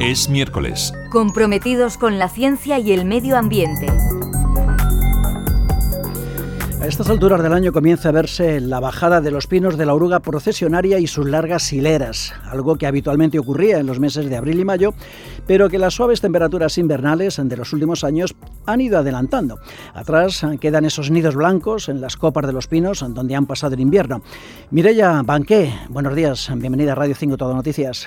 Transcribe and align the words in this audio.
Es 0.00 0.28
miércoles. 0.28 0.92
Comprometidos 1.10 1.98
con 1.98 2.18
la 2.18 2.28
ciencia 2.28 2.78
y 2.78 2.92
el 2.92 3.04
medio 3.04 3.36
ambiente. 3.36 3.86
A 6.86 6.88
estas 6.88 7.10
alturas 7.10 7.42
del 7.42 7.52
año 7.52 7.72
comienza 7.72 8.10
a 8.10 8.12
verse 8.12 8.60
la 8.60 8.78
bajada 8.78 9.20
de 9.20 9.32
los 9.32 9.48
pinos 9.48 9.76
de 9.76 9.84
la 9.84 9.92
oruga 9.92 10.20
procesionaria 10.20 11.00
y 11.00 11.08
sus 11.08 11.26
largas 11.26 11.72
hileras, 11.72 12.32
algo 12.44 12.76
que 12.76 12.86
habitualmente 12.86 13.40
ocurría 13.40 13.78
en 13.78 13.86
los 13.86 13.98
meses 13.98 14.30
de 14.30 14.36
abril 14.36 14.60
y 14.60 14.64
mayo, 14.64 14.94
pero 15.48 15.68
que 15.68 15.80
las 15.80 15.94
suaves 15.94 16.20
temperaturas 16.20 16.78
invernales 16.78 17.40
de 17.42 17.56
los 17.56 17.72
últimos 17.72 18.04
años 18.04 18.36
han 18.66 18.80
ido 18.80 18.98
adelantando. 18.98 19.58
Atrás 19.94 20.46
quedan 20.60 20.84
esos 20.84 21.10
nidos 21.10 21.34
blancos 21.34 21.88
en 21.88 22.00
las 22.00 22.16
copas 22.16 22.46
de 22.46 22.52
los 22.52 22.68
pinos 22.68 23.00
donde 23.00 23.34
han 23.34 23.46
pasado 23.46 23.74
el 23.74 23.80
invierno. 23.80 24.22
Mireya 24.70 25.22
Banqué, 25.24 25.74
buenos 25.88 26.14
días, 26.14 26.48
bienvenida 26.54 26.92
a 26.92 26.94
Radio 26.94 27.16
5 27.16 27.36
Todo 27.36 27.52
Noticias. 27.52 28.06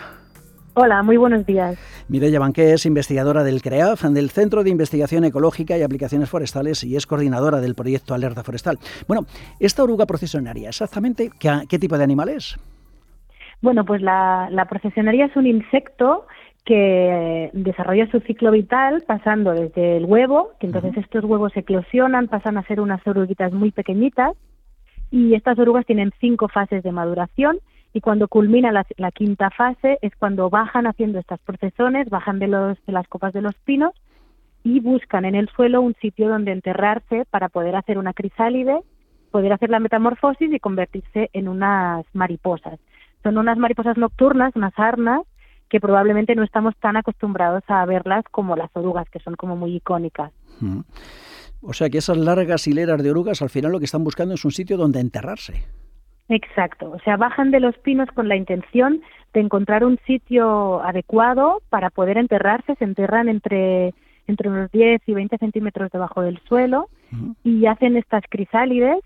Hola, 0.75 1.01
muy 1.01 1.17
buenos 1.17 1.45
días. 1.45 1.77
Mireya 2.09 2.39
Banqué 2.39 2.73
es 2.73 2.85
investigadora 2.85 3.43
del 3.43 3.61
CREAF, 3.61 4.03
del 4.03 4.29
Centro 4.29 4.63
de 4.63 4.69
Investigación 4.69 5.23
Ecológica 5.25 5.77
y 5.77 5.81
Aplicaciones 5.81 6.29
Forestales, 6.29 6.83
y 6.83 6.95
es 6.95 7.07
coordinadora 7.07 7.59
del 7.59 7.75
proyecto 7.75 8.13
Alerta 8.13 8.43
Forestal. 8.43 8.77
Bueno, 9.07 9.25
esta 9.59 9.83
oruga 9.83 10.05
procesionaria, 10.05 10.69
exactamente, 10.69 11.31
¿qué, 11.39 11.79
tipo 11.79 11.97
de 11.97 12.03
animal 12.03 12.29
es? 12.29 12.57
Bueno, 13.61 13.83
pues 13.83 14.01
la, 14.01 14.47
la 14.51 14.65
procesionaria 14.65 15.25
es 15.25 15.35
un 15.35 15.47
insecto 15.47 16.27
que 16.65 17.49
desarrolla 17.53 18.09
su 18.11 18.19
ciclo 18.19 18.51
vital 18.51 19.03
pasando 19.07 19.51
desde 19.51 19.97
el 19.97 20.05
huevo, 20.05 20.51
que 20.59 20.67
entonces 20.67 20.95
estos 20.97 21.25
huevos 21.25 21.51
eclosionan, 21.57 22.27
pasan 22.27 22.57
a 22.57 22.63
ser 22.63 22.79
unas 22.79 23.05
oruguitas 23.07 23.51
muy 23.53 23.71
pequeñitas, 23.71 24.33
y 25.11 25.33
estas 25.33 25.57
orugas 25.57 25.85
tienen 25.87 26.11
cinco 26.19 26.47
fases 26.47 26.83
de 26.83 26.91
maduración 26.91 27.59
y 27.93 28.01
cuando 28.01 28.27
culmina 28.27 28.71
la, 28.71 29.11
quinta 29.11 29.49
fase 29.49 29.97
es 30.01 30.15
cuando 30.15 30.49
bajan 30.49 30.85
haciendo 30.85 31.19
estas 31.19 31.39
procesiones, 31.39 32.09
bajan 32.09 32.39
de, 32.39 32.47
los, 32.47 32.77
de 32.85 32.93
las 32.93 33.07
copas 33.07 33.33
de 33.33 33.41
los 33.41 33.55
pinos 33.65 33.93
y 34.63 34.79
buscan 34.79 35.25
en 35.25 35.35
el 35.35 35.49
suelo 35.49 35.81
un 35.81 35.95
sitio 35.95 36.29
donde 36.29 36.51
enterrarse 36.51 37.25
para 37.29 37.49
poder 37.49 37.75
hacer 37.75 37.97
una 37.97 38.13
crisálide, 38.13 38.81
poder 39.31 39.53
hacer 39.53 39.69
la 39.69 39.79
metamorfosis 39.79 40.51
y 40.51 40.59
convertirse 40.59 41.29
en 41.33 41.47
unas 41.47 42.05
mariposas. 42.13 42.79
Son 43.23 43.37
unas 43.37 43.57
mariposas 43.57 43.97
nocturnas, 43.97 44.55
unas 44.55 44.77
arnas, 44.77 45.21
que 45.67 45.79
probablemente 45.79 46.35
no 46.35 46.43
estamos 46.43 46.75
tan 46.77 46.97
acostumbrados 46.97 47.63
a 47.67 47.85
verlas 47.85 48.23
como 48.31 48.55
las 48.55 48.69
orugas, 48.73 49.09
que 49.09 49.19
son 49.19 49.35
como 49.35 49.55
muy 49.55 49.75
icónicas. 49.75 50.31
O 51.61 51.73
sea 51.73 51.89
que 51.89 51.99
esas 51.99 52.17
largas 52.17 52.67
hileras 52.67 53.03
de 53.03 53.11
orugas 53.11 53.41
al 53.41 53.49
final 53.49 53.71
lo 53.71 53.79
que 53.79 53.85
están 53.85 54.03
buscando 54.03 54.33
es 54.33 54.45
un 54.45 54.51
sitio 54.51 54.77
donde 54.77 54.99
enterrarse. 54.99 55.65
Exacto, 56.29 56.91
o 56.91 56.99
sea, 56.99 57.17
bajan 57.17 57.49
de 57.49 57.59
los 57.59 57.75
pinos 57.79 58.07
con 58.13 58.29
la 58.29 58.35
intención 58.35 59.01
de 59.33 59.39
encontrar 59.39 59.83
un 59.83 59.97
sitio 60.05 60.79
adecuado 60.83 61.63
para 61.69 61.89
poder 61.89 62.19
enterrarse, 62.19 62.75
se 62.75 62.83
enterran 62.83 63.29
entre, 63.29 63.95
entre 64.27 64.49
unos 64.49 64.71
10 64.71 65.01
y 65.07 65.13
20 65.15 65.39
centímetros 65.39 65.91
debajo 65.91 66.21
del 66.21 66.39
suelo 66.47 66.87
y 67.43 67.65
hacen 67.65 67.97
estas 67.97 68.23
crisálides 68.29 69.03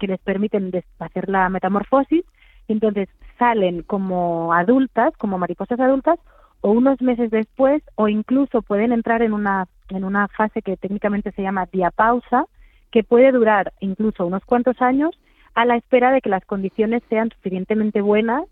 que 0.00 0.06
les 0.08 0.18
permiten 0.18 0.72
hacer 0.98 1.28
la 1.28 1.48
metamorfosis. 1.48 2.24
Y 2.66 2.72
entonces 2.72 3.08
salen 3.38 3.82
como 3.82 4.52
adultas, 4.52 5.16
como 5.18 5.38
mariposas 5.38 5.78
adultas, 5.78 6.18
o 6.62 6.72
unos 6.72 7.00
meses 7.00 7.30
después, 7.30 7.80
o 7.94 8.08
incluso 8.08 8.62
pueden 8.62 8.90
entrar 8.90 9.22
en 9.22 9.32
una, 9.32 9.68
en 9.90 10.02
una 10.02 10.26
fase 10.26 10.62
que 10.62 10.76
técnicamente 10.76 11.30
se 11.30 11.42
llama 11.42 11.68
diapausa, 11.70 12.46
que 12.90 13.04
puede 13.04 13.30
durar 13.30 13.72
incluso 13.78 14.26
unos 14.26 14.44
cuantos 14.44 14.82
años 14.82 15.16
a 15.56 15.64
la 15.64 15.76
espera 15.76 16.12
de 16.12 16.20
que 16.20 16.28
las 16.28 16.44
condiciones 16.44 17.02
sean 17.08 17.30
suficientemente 17.30 18.02
buenas 18.02 18.44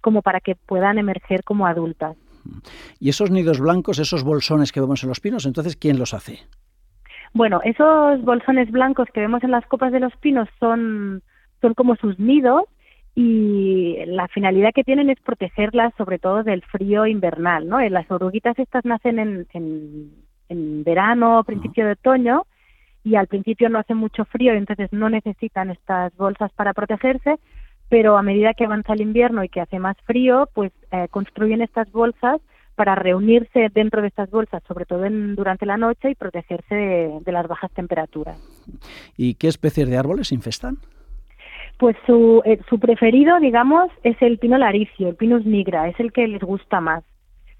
como 0.00 0.22
para 0.22 0.40
que 0.40 0.56
puedan 0.56 0.98
emerger 0.98 1.44
como 1.44 1.66
adultas. 1.66 2.16
¿Y 2.98 3.08
esos 3.08 3.30
nidos 3.30 3.60
blancos, 3.60 4.00
esos 4.00 4.24
bolsones 4.24 4.72
que 4.72 4.80
vemos 4.80 5.02
en 5.02 5.08
los 5.08 5.20
pinos, 5.20 5.46
entonces 5.46 5.76
quién 5.76 5.98
los 5.98 6.14
hace? 6.14 6.40
Bueno, 7.32 7.60
esos 7.62 8.22
bolsones 8.22 8.70
blancos 8.72 9.08
que 9.14 9.20
vemos 9.20 9.44
en 9.44 9.52
las 9.52 9.64
copas 9.66 9.92
de 9.92 10.00
los 10.00 10.14
pinos 10.16 10.48
son, 10.58 11.22
son 11.60 11.74
como 11.74 11.94
sus 11.94 12.18
nidos 12.18 12.64
y 13.14 13.96
la 14.06 14.26
finalidad 14.26 14.70
que 14.74 14.84
tienen 14.84 15.10
es 15.10 15.20
protegerlas 15.20 15.94
sobre 15.96 16.18
todo 16.18 16.42
del 16.42 16.62
frío 16.62 17.06
invernal, 17.06 17.68
¿no? 17.68 17.80
Las 17.88 18.10
oruguitas 18.10 18.58
estas 18.58 18.84
nacen 18.84 19.20
en, 19.20 19.46
en, 19.52 20.10
en 20.48 20.82
verano, 20.82 21.44
principio 21.44 21.86
de 21.86 21.92
otoño 21.92 22.46
y 23.08 23.16
al 23.16 23.26
principio 23.26 23.70
no 23.70 23.78
hace 23.78 23.94
mucho 23.94 24.26
frío 24.26 24.52
y 24.52 24.58
entonces 24.58 24.92
no 24.92 25.08
necesitan 25.08 25.70
estas 25.70 26.14
bolsas 26.16 26.52
para 26.52 26.74
protegerse, 26.74 27.38
pero 27.88 28.18
a 28.18 28.22
medida 28.22 28.52
que 28.52 28.66
avanza 28.66 28.92
el 28.92 29.00
invierno 29.00 29.42
y 29.42 29.48
que 29.48 29.62
hace 29.62 29.78
más 29.78 29.96
frío, 30.04 30.48
pues 30.52 30.72
eh, 30.92 31.08
construyen 31.10 31.62
estas 31.62 31.90
bolsas 31.90 32.40
para 32.74 32.94
reunirse 32.94 33.70
dentro 33.74 34.02
de 34.02 34.08
estas 34.08 34.30
bolsas, 34.30 34.62
sobre 34.68 34.84
todo 34.84 35.06
en, 35.06 35.34
durante 35.34 35.64
la 35.64 35.78
noche 35.78 36.10
y 36.10 36.14
protegerse 36.14 36.74
de, 36.74 37.32
las 37.32 37.48
bajas 37.48 37.72
temperaturas. 37.72 38.38
¿Y 39.16 39.34
qué 39.34 39.48
especies 39.48 39.88
de 39.88 39.96
árboles 39.96 40.30
infestan? 40.30 40.76
Pues 41.78 41.96
su, 42.06 42.42
eh, 42.44 42.60
su 42.68 42.78
preferido, 42.78 43.40
digamos, 43.40 43.90
es 44.02 44.20
el 44.20 44.38
pino 44.38 44.58
laricio, 44.58 45.08
el 45.08 45.16
pinus 45.16 45.46
nigra, 45.46 45.88
es 45.88 45.98
el 45.98 46.12
que 46.12 46.28
les 46.28 46.42
gusta 46.42 46.80
más. 46.80 47.04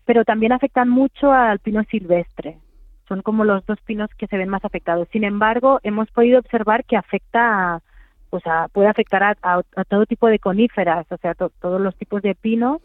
Pero 0.04 0.24
también 0.24 0.52
afectan 0.52 0.88
mucho 0.88 1.32
al 1.32 1.58
pino 1.58 1.82
silvestre 1.84 2.58
son 3.08 3.22
como 3.22 3.44
los 3.44 3.64
dos 3.66 3.80
pinos 3.80 4.10
que 4.16 4.26
se 4.26 4.36
ven 4.36 4.48
más 4.48 4.64
afectados. 4.64 5.08
Sin 5.10 5.24
embargo, 5.24 5.80
hemos 5.82 6.10
podido 6.10 6.38
observar 6.38 6.84
que 6.84 6.96
afecta, 6.96 7.80
pues 8.30 8.42
puede 8.72 8.88
afectar 8.88 9.36
a, 9.42 9.62
todo 9.88 10.06
tipo 10.06 10.28
de 10.28 10.38
coníferas, 10.38 11.06
o 11.10 11.16
sea, 11.16 11.34
todos 11.34 11.80
los 11.80 11.96
tipos 11.96 12.22
de 12.22 12.34
pinos. 12.34 12.80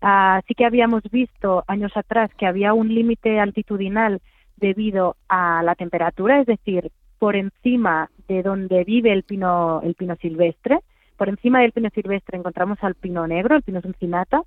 Así 0.00 0.54
que 0.54 0.66
habíamos 0.66 1.02
visto 1.10 1.64
años 1.68 1.96
atrás 1.96 2.30
que 2.36 2.46
había 2.46 2.74
un 2.74 2.92
límite 2.92 3.38
altitudinal 3.38 4.20
debido 4.56 5.16
a 5.28 5.62
la 5.62 5.76
temperatura, 5.76 6.40
es 6.40 6.46
decir, 6.46 6.90
por 7.18 7.36
encima 7.36 8.10
de 8.26 8.42
donde 8.42 8.84
vive 8.84 9.12
el 9.12 9.22
pino, 9.22 9.80
el 9.82 9.94
pino 9.94 10.16
silvestre. 10.16 10.80
Por 11.16 11.28
encima 11.28 11.60
del 11.60 11.72
pino 11.72 11.90
silvestre 11.90 12.38
encontramos 12.38 12.78
al 12.82 12.94
pino 12.94 13.26
negro, 13.26 13.56
el 13.56 13.62
pino 13.62 13.80
suncinata, 13.80 14.42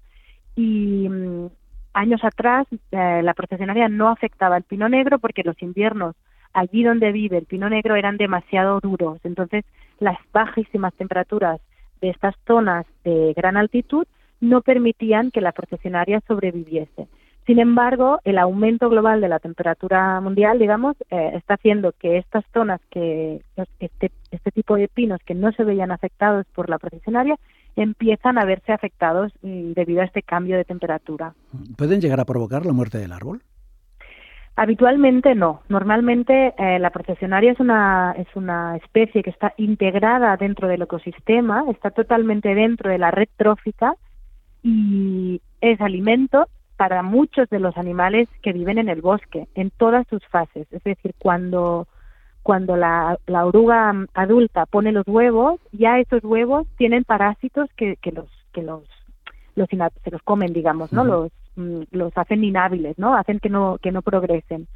y 0.55 1.07
mm, 1.09 1.47
años 1.93 2.23
atrás 2.23 2.67
eh, 2.91 3.21
la 3.23 3.33
procesionaria 3.33 3.89
no 3.89 4.09
afectaba 4.09 4.57
el 4.57 4.63
pino 4.63 4.89
negro 4.89 5.19
porque 5.19 5.43
los 5.43 5.61
inviernos 5.61 6.15
allí 6.53 6.83
donde 6.83 7.11
vive 7.11 7.37
el 7.37 7.45
pino 7.45 7.69
negro 7.69 7.95
eran 7.95 8.17
demasiado 8.17 8.79
duros. 8.79 9.19
Entonces, 9.23 9.63
las 9.99 10.17
bajísimas 10.33 10.93
temperaturas 10.95 11.61
de 12.01 12.09
estas 12.09 12.35
zonas 12.45 12.85
de 13.03 13.33
gran 13.35 13.57
altitud 13.57 14.05
no 14.39 14.61
permitían 14.61 15.31
que 15.31 15.41
la 15.41 15.51
procesionaria 15.51 16.21
sobreviviese. 16.27 17.07
Sin 17.45 17.59
embargo, 17.59 18.19
el 18.23 18.37
aumento 18.37 18.89
global 18.89 19.19
de 19.21 19.29
la 19.29 19.39
temperatura 19.39 20.19
mundial, 20.21 20.59
digamos, 20.59 20.95
eh, 21.09 21.31
está 21.35 21.55
haciendo 21.55 21.91
que 21.91 22.17
estas 22.17 22.45
zonas, 22.53 22.79
que 22.91 23.41
este, 23.79 24.11
este 24.29 24.51
tipo 24.51 24.75
de 24.75 24.87
pinos 24.87 25.19
que 25.25 25.33
no 25.33 25.51
se 25.53 25.63
veían 25.63 25.91
afectados 25.91 26.45
por 26.53 26.69
la 26.69 26.77
procesionaria, 26.77 27.35
empiezan 27.75 28.37
a 28.37 28.45
verse 28.45 28.71
afectados 28.71 29.31
mm, 29.41 29.73
debido 29.73 30.01
a 30.01 30.05
este 30.05 30.21
cambio 30.21 30.57
de 30.57 30.65
temperatura. 30.65 31.33
¿Pueden 31.77 32.01
llegar 32.01 32.19
a 32.19 32.25
provocar 32.25 32.65
la 32.65 32.73
muerte 32.73 32.97
del 32.97 33.11
árbol? 33.11 33.41
Habitualmente 34.55 35.33
no. 35.33 35.61
Normalmente 35.69 36.53
eh, 36.57 36.77
la 36.79 36.89
procesionaria 36.89 37.53
es 37.53 37.59
una, 37.59 38.13
es 38.17 38.27
una 38.35 38.75
especie 38.77 39.23
que 39.23 39.29
está 39.29 39.53
integrada 39.57 40.35
dentro 40.37 40.67
del 40.67 40.81
ecosistema, 40.81 41.63
está 41.69 41.91
totalmente 41.91 42.53
dentro 42.53 42.89
de 42.89 42.97
la 42.97 43.11
red 43.11 43.29
trófica 43.37 43.95
y 44.61 45.41
es 45.61 45.79
alimento 45.79 46.47
para 46.75 47.01
muchos 47.01 47.49
de 47.49 47.59
los 47.59 47.77
animales 47.77 48.27
que 48.41 48.53
viven 48.53 48.77
en 48.77 48.89
el 48.89 49.01
bosque, 49.01 49.47
en 49.55 49.69
todas 49.69 50.05
sus 50.07 50.25
fases. 50.27 50.67
Es 50.71 50.83
decir, 50.83 51.13
cuando 51.17 51.87
cuando 52.43 52.75
la, 52.75 53.17
la, 53.27 53.45
oruga 53.45 53.93
adulta 54.13 54.65
pone 54.65 54.91
los 54.91 55.07
huevos, 55.07 55.59
ya 55.71 55.99
esos 55.99 56.23
huevos 56.23 56.67
tienen 56.77 57.03
parásitos 57.03 57.69
que, 57.75 57.97
que 57.97 58.11
los 58.11 58.27
que 58.51 58.63
los, 58.63 58.83
los 59.55 59.69
se 59.69 60.11
los 60.11 60.21
comen, 60.23 60.53
digamos, 60.53 60.91
¿no? 60.91 61.03
Los 61.03 61.31
mm, 61.55 61.83
los 61.91 62.11
hacen 62.17 62.43
inhábiles, 62.43 62.97
¿no? 62.97 63.15
Hacen 63.15 63.39
que 63.39 63.49
no 63.49 63.77
que 63.81 63.91
no 63.91 64.01
progresen. 64.01 64.67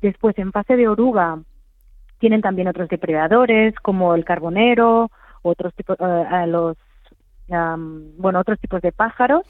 Después, 0.00 0.38
en 0.38 0.52
fase 0.52 0.76
de 0.76 0.88
oruga, 0.88 1.40
tienen 2.18 2.40
también 2.40 2.68
otros 2.68 2.88
depredadores 2.88 3.74
como 3.80 4.14
el 4.14 4.24
carbonero, 4.24 5.10
otros 5.42 5.74
tipos, 5.74 5.96
eh, 6.00 6.46
los 6.46 6.76
bueno, 8.16 8.38
otros 8.38 8.60
tipos 8.60 8.80
de 8.80 8.92
pájaros 8.92 9.42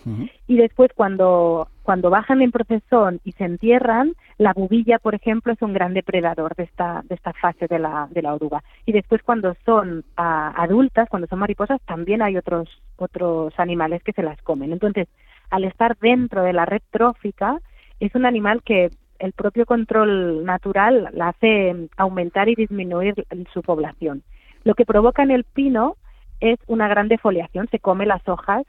y 0.47 0.57
después 0.57 0.91
cuando, 0.95 1.69
cuando 1.83 2.11
bajan 2.11 2.43
en 2.43 2.53
procesión 2.53 3.21
y 3.25 3.33
se 3.33 3.45
entierran, 3.45 4.15
la 4.39 4.53
bubilla, 4.53 4.99
por 4.99 5.15
ejemplo, 5.15 5.53
es 5.53 5.63
un 5.63 5.73
gran 5.73 5.95
depredador 5.95 6.55
de 6.55 6.65
esta, 6.65 7.03
de 7.09 7.15
esta 7.15 7.33
fase 7.33 7.67
de 7.67 7.79
la, 7.79 8.09
de 8.11 8.23
la 8.23 8.35
oruga. 8.35 8.63
Y 8.87 8.93
después 8.93 9.23
cuando 9.23 9.57
son 9.65 10.05
adultas, 10.17 11.09
cuando 11.09 11.27
son 11.29 11.39
mariposas, 11.39 11.81
también 11.87 12.23
hay 12.23 12.37
otros, 12.37 12.69
otros 12.97 13.53
animales 13.59 14.03
que 14.03 14.13
se 14.13 14.23
las 14.23 14.41
comen. 14.43 14.73
Entonces, 14.73 15.09
al 15.51 15.65
estar 15.65 15.97
dentro 15.99 16.43
de 16.43 16.53
la 16.53 16.67
red 16.67 16.83
trófica, 16.91 17.59
es 17.99 18.15
un 18.15 18.25
animal 18.25 18.63
que 18.63 18.91
el 19.19 19.33
propio 19.33 19.67
control 19.67 20.45
natural 20.45 21.11
la 21.13 21.29
hace 21.29 21.89
aumentar 21.97 22.49
y 22.49 22.55
disminuir 22.55 23.27
su 23.53 23.63
población. 23.63 24.23
Lo 24.65 24.75
que 24.75 24.87
provoca 24.87 25.23
en 25.23 25.31
el 25.31 25.45
pino 25.45 25.97
es 26.41 26.59
una 26.67 26.89
gran 26.89 27.09
defoliación, 27.09 27.69
se 27.69 27.79
come 27.79 28.07
las 28.07 28.27
hojas, 28.27 28.65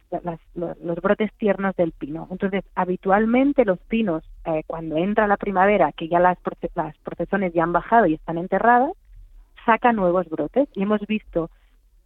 los, 0.54 1.02
brotes 1.02 1.32
tiernos 1.38 1.76
del 1.78 1.94
pino. 1.94 2.28
Entonces, 2.30 2.64
habitualmente 2.76 3.64
los 3.64 3.80
pinos, 3.80 4.24
eh, 4.46 4.64
cuando 4.68 4.98
entra 4.98 5.28
la 5.28 5.38
primavera, 5.38 5.94
que 5.94 6.10
ya 6.10 6.20
las, 6.20 6.38
las 6.76 6.98
procesiones 6.98 7.54
ya 7.54 7.64
han 7.64 7.72
bajado 7.72 8.08
y 8.08 8.16
están 8.16 8.38
enterradas, 8.38 8.92
sacan 9.66 9.96
nuevos 9.96 10.30
brotes. 10.30 10.68
Y 10.76 10.84
hemos 10.84 11.00
visto 11.08 11.50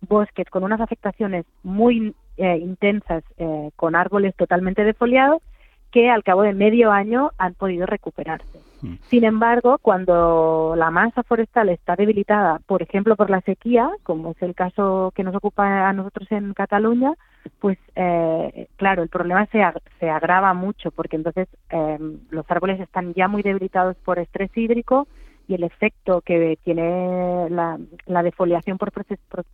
bosques 0.01 0.47
con 0.49 0.63
unas 0.63 0.81
afectaciones 0.81 1.45
muy 1.63 2.13
eh, 2.37 2.57
intensas, 2.57 3.23
eh, 3.37 3.71
con 3.75 3.95
árboles 3.95 4.35
totalmente 4.35 4.83
defoliados, 4.83 5.41
que 5.91 6.11
al 6.11 6.23
cabo 6.23 6.43
de 6.43 6.53
medio 6.53 6.91
año 6.91 7.31
han 7.39 7.55
podido 7.55 7.87
recuperarse. 7.87 8.59
Mm. 8.85 8.97
Sin 9.09 9.23
embargo, 9.23 9.77
cuando 9.81 10.75
la 10.77 10.91
masa 10.91 11.23
forestal 11.23 11.69
está 11.69 11.95
debilitada, 11.95 12.59
por 12.65 12.81
ejemplo, 12.81 13.15
por 13.15 13.29
la 13.29 13.41
sequía, 13.41 13.89
como 14.03 14.31
es 14.31 14.41
el 14.41 14.53
caso 14.53 15.11
que 15.15 15.23
nos 15.23 15.35
ocupa 15.35 15.89
a 15.89 15.93
nosotros 15.93 16.31
en 16.31 16.53
Cataluña, 16.53 17.13
pues 17.59 17.77
eh, 17.95 18.67
claro, 18.75 19.03
el 19.03 19.09
problema 19.09 19.45
se, 19.47 19.61
se 19.99 20.09
agrava 20.09 20.53
mucho 20.53 20.91
porque 20.91 21.15
entonces 21.15 21.47
eh, 21.69 21.97
los 22.29 22.45
árboles 22.49 22.79
están 22.79 23.13
ya 23.13 23.27
muy 23.27 23.43
debilitados 23.43 23.95
por 23.97 24.19
estrés 24.19 24.55
hídrico 24.55 25.07
y 25.47 25.53
el 25.53 25.63
efecto 25.63 26.21
que 26.21 26.57
tiene 26.63 27.49
la, 27.49 27.77
la 28.05 28.23
defoliación 28.23 28.77
por 28.77 28.91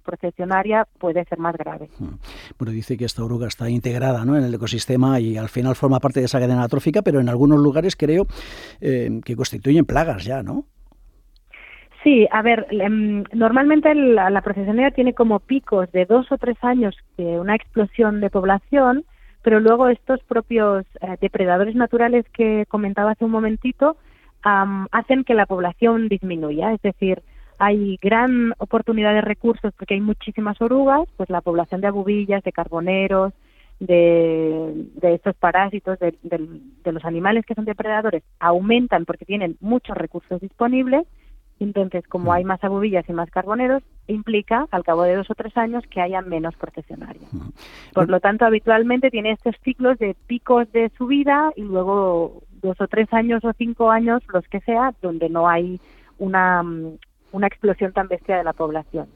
procesionaria 0.03 0.87
puede 0.99 1.23
ser 1.25 1.37
más 1.39 1.55
grave. 1.55 1.89
Hmm. 1.99 2.15
Bueno, 2.57 2.71
dice 2.71 2.97
que 2.97 3.05
esta 3.05 3.23
oruga 3.23 3.47
está 3.47 3.69
integrada 3.69 4.25
¿no? 4.25 4.37
en 4.37 4.43
el 4.43 4.53
ecosistema 4.53 5.19
y 5.19 5.37
al 5.37 5.49
final 5.49 5.75
forma 5.75 5.99
parte 5.99 6.19
de 6.19 6.25
esa 6.25 6.39
cadena 6.39 6.67
trófica, 6.67 7.01
pero 7.01 7.19
en 7.19 7.29
algunos 7.29 7.59
lugares 7.59 7.95
creo 7.95 8.27
eh, 8.79 9.21
que 9.23 9.35
constituyen 9.35 9.85
plagas 9.85 10.23
ya, 10.25 10.43
¿no? 10.43 10.65
Sí, 12.03 12.27
a 12.31 12.41
ver, 12.41 12.65
em, 12.71 13.23
normalmente 13.31 13.93
la, 13.93 14.31
la 14.31 14.41
procesionaria 14.41 14.89
tiene 14.89 15.13
como 15.13 15.39
picos 15.39 15.91
de 15.91 16.05
dos 16.05 16.31
o 16.31 16.37
tres 16.37 16.57
años 16.63 16.95
de 17.15 17.39
una 17.39 17.55
explosión 17.55 18.21
de 18.21 18.31
población, 18.31 19.05
pero 19.43 19.59
luego 19.59 19.87
estos 19.87 20.19
propios 20.23 20.85
eh, 21.01 21.17
depredadores 21.21 21.75
naturales 21.75 22.25
que 22.33 22.65
comentaba 22.67 23.11
hace 23.11 23.25
un 23.25 23.31
momentito, 23.31 23.97
hacen 24.43 25.23
que 25.23 25.33
la 25.33 25.45
población 25.45 26.07
disminuya. 26.07 26.73
Es 26.73 26.81
decir, 26.81 27.21
hay 27.59 27.97
gran 28.01 28.53
oportunidad 28.57 29.13
de 29.13 29.21
recursos 29.21 29.73
porque 29.77 29.93
hay 29.93 30.01
muchísimas 30.01 30.59
orugas, 30.61 31.07
pues 31.17 31.29
la 31.29 31.41
población 31.41 31.81
de 31.81 31.87
abubillas, 31.87 32.43
de 32.43 32.51
carboneros, 32.51 33.33
de, 33.79 34.87
estos 35.01 35.35
parásitos, 35.35 35.99
de, 35.99 36.91
los 36.91 37.05
animales 37.05 37.45
que 37.45 37.55
son 37.55 37.65
depredadores, 37.65 38.23
aumentan 38.39 39.05
porque 39.05 39.25
tienen 39.25 39.57
muchos 39.59 39.97
recursos 39.97 40.39
disponibles. 40.41 41.05
Entonces, 41.59 42.07
como 42.07 42.31
mm. 42.31 42.33
hay 42.33 42.43
más 42.43 42.63
abubillas 42.63 43.07
y 43.07 43.13
más 43.13 43.29
carboneros, 43.29 43.83
implica, 44.07 44.65
al 44.71 44.83
cabo 44.83 45.03
de 45.03 45.15
dos 45.15 45.29
o 45.29 45.35
tres 45.35 45.55
años, 45.55 45.83
que 45.87 46.01
haya 46.01 46.21
menos 46.21 46.55
procesionarios. 46.55 47.31
Mm. 47.31 47.49
Por 47.93 48.09
lo 48.09 48.19
tanto, 48.19 48.45
habitualmente 48.45 49.11
tiene 49.11 49.33
estos 49.33 49.55
ciclos 49.63 49.99
de 49.99 50.15
picos 50.25 50.71
de 50.71 50.89
subida 50.97 51.51
y 51.55 51.61
luego 51.61 52.41
dos 52.61 52.79
o 52.79 52.87
tres 52.87 53.11
años 53.13 53.43
o 53.43 53.53
cinco 53.57 53.91
años, 53.91 54.21
los 54.33 54.47
que 54.47 54.59
sea, 54.61 54.93
donde 55.01 55.29
no 55.29 55.47
hay 55.47 55.79
una, 56.17 56.63
mm, 56.63 56.97
una 57.31 57.47
explosión 57.47 57.93
tan 57.93 58.07
bestia 58.07 58.37
de 58.37 58.43
la 58.43 58.53
población. 58.53 59.07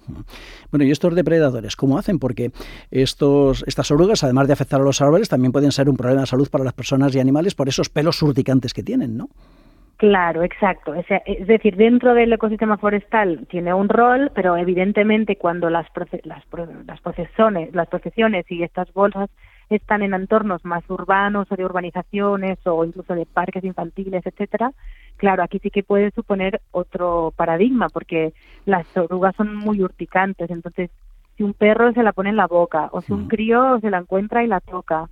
Bueno, 0.72 0.86
¿y 0.86 0.92
estos 0.92 1.16
depredadores 1.16 1.76
cómo 1.76 1.98
hacen? 1.98 2.20
Porque 2.20 2.52
estos, 2.92 3.64
estas 3.68 3.92
orugas, 3.92 4.24
además 4.24 4.48
de 4.48 4.54
afectar 4.54 4.82
a 4.82 4.84
los 4.84 5.02
árboles, 5.02 5.30
también 5.30 5.52
pueden 5.52 5.72
ser 5.72 5.90
un 5.90 5.98
problema 5.98 6.22
de 6.22 6.28
salud 6.28 6.50
para 6.50 6.64
las 6.64 6.74
personas 6.74 7.16
y 7.16 7.20
animales 7.20 7.56
por 7.56 7.68
esos 7.68 7.90
pelos 7.90 8.22
urticantes 8.22 8.74
que 8.74 8.84
tienen, 8.84 9.18
¿no? 9.18 9.30
Claro, 9.98 10.44
exacto. 10.44 10.94
Es, 10.94 11.48
decir, 11.48 11.78
dentro 11.78 12.14
del 12.14 12.34
ecosistema 12.34 12.78
forestal 12.78 13.48
tiene 13.50 13.74
un 13.74 13.88
rol, 13.88 14.30
pero 14.36 14.58
evidentemente 14.58 15.38
cuando 15.38 15.70
las, 15.70 15.88
las, 16.24 16.44
las, 16.86 17.02
procesiones, 17.02 17.74
las 17.74 17.88
procesiones 17.88 18.46
y 18.52 18.64
estas 18.64 18.92
bolsas 18.94 19.30
están 19.70 20.04
en 20.04 20.14
entornos 20.14 20.64
más 20.66 20.88
urbanos 20.90 21.48
o 21.52 21.56
de 21.56 21.66
urbanizaciones 21.66 22.60
o 22.66 22.86
incluso 22.86 23.16
de 23.16 23.26
parques 23.26 23.64
infantiles, 23.64 24.26
etcétera, 24.26 24.72
claro, 25.18 25.44
aquí 25.44 25.60
sí 25.60 25.70
que 25.70 25.84
puede 25.84 26.12
suponer 26.12 26.62
otro 26.72 27.34
paradigma 27.36 27.90
porque 27.90 28.34
las 28.66 28.86
orugas 28.98 29.36
son 29.36 29.56
muy 29.56 29.82
urticantes, 29.82 30.50
entonces 30.50 30.92
si 31.38 31.44
un 31.44 31.54
perro 31.54 31.92
se 31.94 32.04
la 32.04 32.14
pone 32.14 32.30
en 32.30 32.38
la 32.38 32.48
boca 32.48 32.90
o 32.92 33.02
si 33.02 33.12
un 33.12 33.28
crío 33.28 33.80
se 33.82 33.90
la 33.90 33.98
encuentra 33.98 34.44
y 34.44 34.48
la 34.48 34.62
toca, 34.62 35.10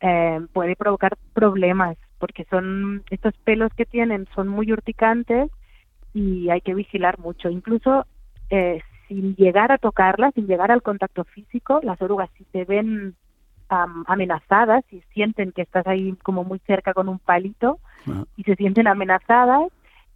eh, 0.00 0.40
puede 0.52 0.76
provocar 0.76 1.16
problemas 1.34 1.96
porque 2.18 2.44
son 2.48 3.02
estos 3.10 3.34
pelos 3.44 3.72
que 3.74 3.84
tienen 3.84 4.26
son 4.34 4.48
muy 4.48 4.72
urticantes 4.72 5.50
y 6.14 6.48
hay 6.48 6.62
que 6.62 6.74
vigilar 6.74 7.18
mucho. 7.18 7.50
Incluso 7.50 8.06
eh, 8.48 8.80
sin 9.08 9.36
llegar 9.36 9.70
a 9.70 9.78
tocarlas, 9.78 10.32
sin 10.34 10.46
llegar 10.46 10.70
al 10.70 10.82
contacto 10.82 11.24
físico, 11.24 11.80
las 11.82 12.00
orugas 12.00 12.30
si 12.38 12.44
se 12.52 12.64
ven 12.64 13.14
amenazadas 13.68 14.84
y 14.92 15.02
sienten 15.12 15.52
que 15.52 15.62
estás 15.62 15.86
ahí 15.86 16.14
como 16.22 16.44
muy 16.44 16.58
cerca 16.60 16.94
con 16.94 17.08
un 17.08 17.18
palito 17.18 17.78
ah. 18.06 18.24
y 18.36 18.42
se 18.44 18.54
sienten 18.56 18.86
amenazadas, 18.86 19.70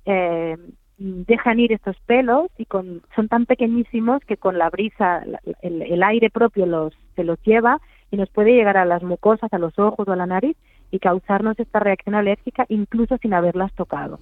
eh, 0.05 0.57
dejan 0.99 1.59
ir 1.59 1.73
estos 1.73 1.97
pelos 2.07 2.51
y 2.59 2.67
con, 2.67 3.03
son 3.17 3.29
tan 3.29 3.47
pequeñísimos 3.47 4.23
que 4.27 4.37
con 4.37 4.59
la 4.59 4.69
brisa 4.69 5.25
el, 5.63 6.03
aire 6.03 6.29
propio 6.31 6.67
los, 6.67 6.93
se 7.17 7.25
los 7.25 7.41
lleva 7.43 7.81
y 8.11 8.17
nos 8.17 8.29
puede 8.29 8.53
llegar 8.53 8.77
a 8.77 8.85
las 8.85 9.03
mucosas, 9.03 9.53
a 9.53 9.59
los 9.59 9.79
ojos 9.79 10.07
o 10.07 10.13
a 10.13 10.17
la 10.17 10.27
nariz 10.27 10.57
y 10.91 10.99
causarnos 10.99 11.59
esta 11.59 11.81
reacción 11.81 12.15
alérgica 12.15 12.67
incluso 12.69 13.17
sin 13.19 13.33
haberlas 13.33 13.73
tocado. 13.75 14.19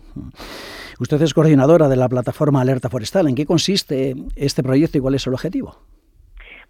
Usted 1.00 1.20
es 1.22 1.34
coordinadora 1.34 1.88
de 1.88 1.96
la 1.96 2.08
plataforma 2.08 2.60
Alerta 2.60 2.88
Forestal. 2.88 3.28
¿En 3.28 3.34
qué 3.34 3.46
consiste 3.46 4.14
este 4.36 4.62
proyecto 4.62 4.98
y 4.98 5.00
cuál 5.00 5.14
es 5.14 5.26
el 5.26 5.34
objetivo? 5.34 5.76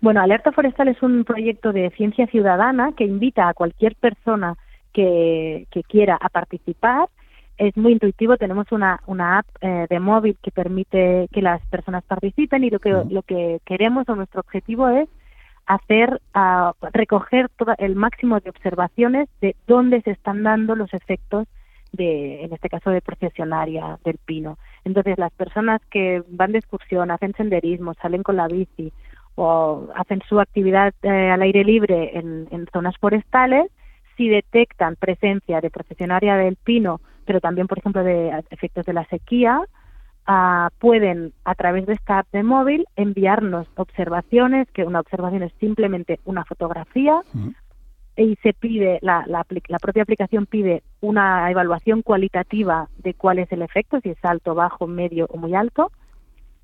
Bueno, 0.01 0.21
Alerta 0.21 0.53
Forestal 0.53 0.89
es 0.89 1.03
un 1.03 1.25
proyecto 1.25 1.73
de 1.73 1.91
ciencia 1.91 2.27
ciudadana 2.29 2.93
que 2.97 3.05
invita 3.05 3.49
a 3.49 3.55
cualquier 3.55 3.97
persona 3.97 4.57
que, 4.93 5.67
quiera 5.89 6.17
a 6.21 6.29
participar. 6.29 7.09
Es 7.57 7.77
muy 7.77 7.93
intuitivo, 7.93 8.37
tenemos 8.37 8.71
una, 8.71 9.01
una 9.07 9.39
app 9.39 9.47
eh, 9.61 9.87
de 9.91 9.99
móvil 9.99 10.37
que 10.41 10.53
permite 10.53 11.29
que 11.33 11.43
las 11.43 11.61
personas 11.67 12.05
participen 12.05 12.63
y 12.63 12.71
lo 12.71 12.79
que, 12.79 12.91
lo 13.11 13.23
que 13.23 13.61
queremos 13.65 14.09
o 14.09 14.15
nuestro 14.15 14.41
objetivo 14.41 14.89
es 14.89 15.09
hacer, 15.67 16.21
uh, 16.35 16.73
recoger 16.93 17.49
todo 17.57 17.75
el 17.79 17.97
máximo 17.97 18.39
de 18.39 18.51
observaciones 18.51 19.29
de 19.41 19.57
dónde 19.67 20.01
se 20.03 20.13
están 20.13 20.45
dando 20.45 20.77
los 20.77 20.95
efectos 20.95 21.49
de, 21.93 22.45
en 22.45 22.53
este 22.53 22.69
caso, 22.69 22.91
de 22.91 23.01
procesionaria 23.01 23.99
del 24.05 24.19
pino. 24.25 24.59
Entonces, 24.85 25.19
las 25.19 25.33
personas 25.33 25.81
que 25.91 26.23
van 26.29 26.53
de 26.53 26.59
excursión, 26.59 27.11
hacen 27.11 27.35
senderismo, 27.35 27.95
salen 27.95 28.23
con 28.23 28.37
la 28.37 28.47
bici 28.47 28.93
o 29.41 29.87
hacen 29.95 30.21
su 30.29 30.41
actividad 30.41 30.93
eh, 31.03 31.31
al 31.31 31.43
aire 31.43 31.63
libre 31.63 32.19
en, 32.19 32.67
zonas 32.73 32.97
forestales, 32.99 33.71
si 34.17 34.29
detectan 34.29 34.97
presencia 34.97 35.61
de 35.61 35.71
procesionaria 35.71 36.35
del 36.37 36.57
pino, 36.57 37.01
pero 37.25 37.41
también, 37.41 37.69
por 37.69 37.79
ejemplo, 37.79 38.03
de 38.03 38.43
efectos 38.51 38.85
de 38.85 38.95
la 38.95 39.05
sequía, 39.05 39.61
ah, 40.27 40.71
pueden, 40.81 41.33
a 41.45 41.55
través 41.55 41.87
de 41.87 41.93
esta 41.93 42.19
app 42.19 42.27
de 42.33 42.43
móvil, 42.43 42.85
enviarnos 42.97 43.69
observaciones, 43.77 44.69
que 44.73 44.83
una 44.83 44.99
observación 44.99 45.45
es 45.45 45.53
simplemente 45.61 46.19
una 46.25 46.45
fotografía, 46.45 47.21
y 48.17 48.35
se 48.43 48.53
pide, 48.55 48.99
la, 49.03 49.23
la, 49.29 49.47
la, 49.69 49.79
propia 49.79 50.03
aplicación 50.03 50.47
pide 50.47 50.83
una 51.01 51.49
evaluación 51.53 52.03
cualitativa 52.03 52.89
de 52.99 53.15
cuál 53.15 53.39
es 53.39 53.53
el 53.53 53.63
efecto, 53.63 54.01
si 54.01 54.11
es 54.11 54.25
alto, 54.25 54.57
bajo, 54.57 54.89
medio 54.89 55.27
o 55.31 55.37
muy 55.37 55.55
alto, 55.55 55.93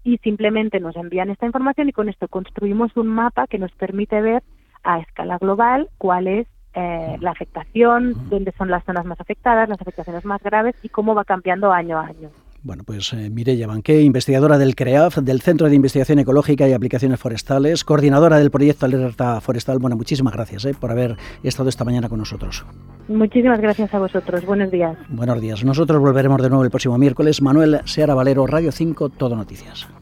y 0.04 0.18
simplemente 0.18 0.78
nos 0.78 0.94
envían 0.96 1.30
esta 1.30 1.46
información 1.46 1.88
y 1.88 1.92
con 1.92 2.08
esto 2.08 2.28
construimos 2.28 2.96
un 2.96 3.08
mapa 3.08 3.46
que 3.46 3.58
nos 3.58 3.72
permite 3.72 4.20
ver 4.20 4.42
a 4.84 5.00
escala 5.00 5.38
global 5.38 5.88
cuál 5.98 6.28
es 6.28 6.46
eh, 6.74 7.16
la 7.20 7.30
afectación, 7.30 8.14
dónde 8.28 8.52
son 8.52 8.70
las 8.70 8.84
zonas 8.84 9.06
más 9.06 9.20
afectadas, 9.20 9.68
las 9.68 9.80
afectaciones 9.80 10.24
más 10.24 10.42
graves 10.42 10.76
y 10.82 10.90
cómo 10.90 11.14
va 11.14 11.24
cambiando 11.24 11.72
año 11.72 11.98
a 11.98 12.06
año. 12.06 12.30
Bueno, 12.64 12.82
pues 12.82 13.12
eh, 13.12 13.28
Mireia 13.28 13.66
Banqué, 13.66 14.00
investigadora 14.00 14.56
del 14.56 14.74
CREAF, 14.74 15.18
del 15.18 15.42
Centro 15.42 15.68
de 15.68 15.76
Investigación 15.76 16.18
Ecológica 16.18 16.66
y 16.66 16.72
Aplicaciones 16.72 17.20
Forestales, 17.20 17.84
coordinadora 17.84 18.38
del 18.38 18.50
proyecto 18.50 18.86
Alerta 18.86 19.38
Forestal. 19.42 19.78
Bueno, 19.78 19.96
muchísimas 19.96 20.32
gracias 20.32 20.64
eh, 20.64 20.72
por 20.72 20.90
haber 20.90 21.18
estado 21.42 21.68
esta 21.68 21.84
mañana 21.84 22.08
con 22.08 22.20
nosotros. 22.20 22.64
Muchísimas 23.06 23.60
gracias 23.60 23.92
a 23.92 23.98
vosotros. 23.98 24.46
Buenos 24.46 24.70
días. 24.70 24.96
Buenos 25.10 25.42
días. 25.42 25.62
Nosotros 25.62 26.00
volveremos 26.00 26.40
de 26.40 26.48
nuevo 26.48 26.64
el 26.64 26.70
próximo 26.70 26.96
miércoles. 26.96 27.42
Manuel 27.42 27.80
Seara 27.84 28.14
Valero, 28.14 28.46
Radio 28.46 28.72
5, 28.72 29.10
Todo 29.10 29.36
Noticias. 29.36 29.86